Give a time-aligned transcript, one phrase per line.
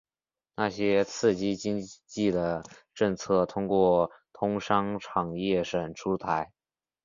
[0.55, 2.63] 那些刺激经济的
[2.95, 6.51] 政策通过通商产业省出台。